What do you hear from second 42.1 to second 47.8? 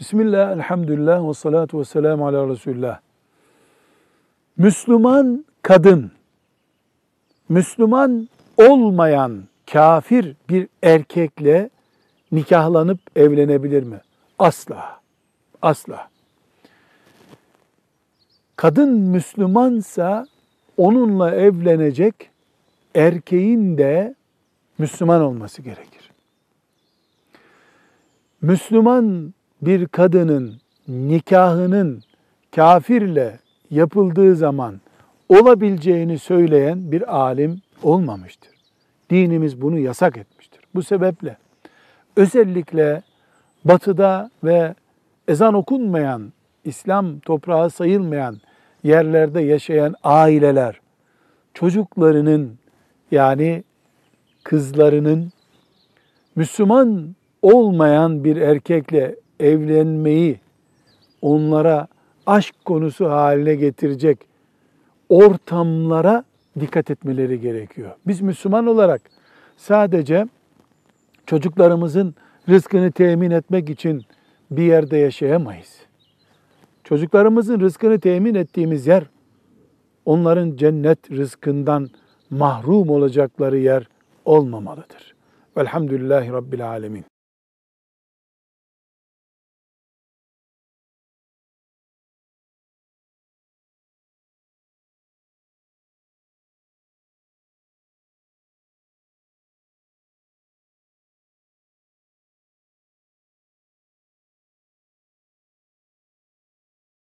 özellikle batıda ve ezan okunmayan, İslam toprağı